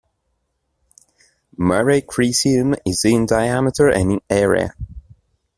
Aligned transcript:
Mare 1.59 2.01
Crisium 2.01 2.75
is 2.87 3.05
in 3.05 3.27
diameter, 3.27 3.87
and 3.89 4.13
in 4.13 4.19
area. 4.31 4.73